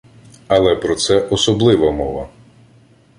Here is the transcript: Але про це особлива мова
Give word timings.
Але 0.47 0.75
про 0.75 0.95
це 0.95 1.19
особлива 1.21 1.91
мова 1.91 2.29